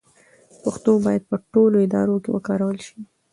پښتو 0.63 0.91
باید 1.05 1.23
په 1.29 1.35
ټولو 1.51 1.77
ادارو 1.85 2.15
کې 2.23 2.29
وکارول 2.35 2.77
شي. 2.87 2.99